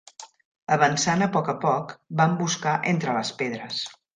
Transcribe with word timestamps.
Avançant 0.77 1.21
a 1.27 1.27
poc 1.35 1.51
a 1.53 1.55
poc, 1.65 1.93
van 2.23 2.35
buscar 2.43 2.77
entre 2.95 3.17
les 3.19 3.35
pedres. 3.45 3.89